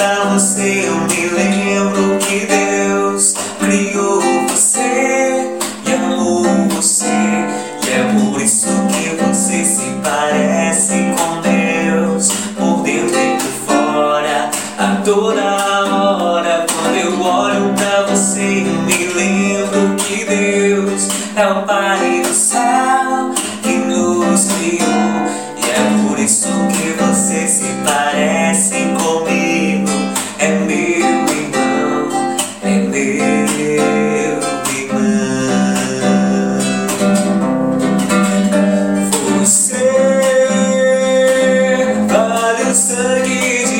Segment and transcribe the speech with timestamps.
[0.00, 7.04] para você eu me lembro que Deus criou você e amou você.
[7.06, 14.50] E é por isso que você se parece com Deus, por dentro e por fora,
[14.78, 16.64] a toda hora.
[16.72, 23.34] Quando eu olho para você eu me lembro que Deus é o Pai do céu
[23.62, 25.40] que nos criou.
[25.58, 29.29] E é por isso que você se parece com
[43.22, 43.79] o sangue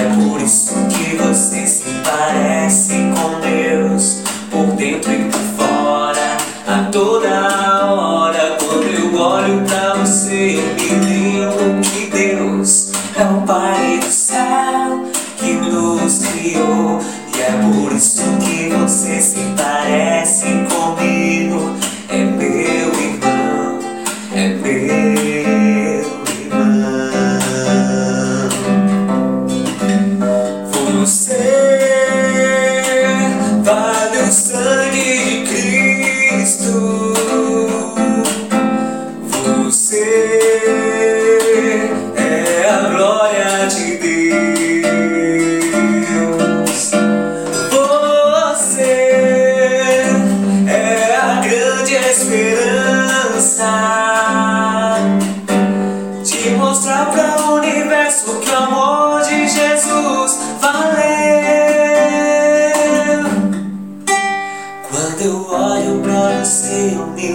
[0.00, 6.84] é por isso que você se parece com Deus, por dentro e por fora, a
[6.90, 8.56] toda hora.
[8.58, 15.04] Quando eu olho pra você, eu me lembro que Deus é o Pai do céu
[15.36, 16.98] que nos criou.
[17.36, 20.46] E é por isso que você se parece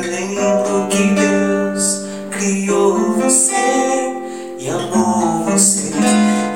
[0.06, 4.14] lembro que Deus criou você
[4.60, 5.92] e amou você.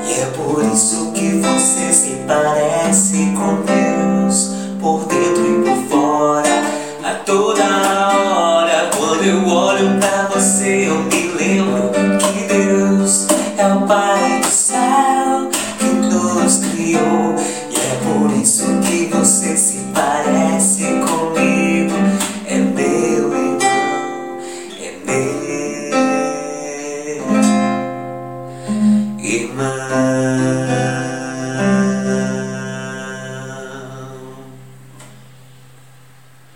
[0.07, 3.28] E é por isso que você se parece